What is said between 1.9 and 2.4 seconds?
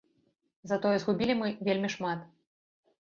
шмат.